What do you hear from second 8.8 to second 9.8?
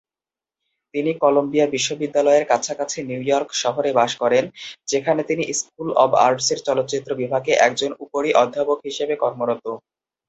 হিসেবে কর্মরত।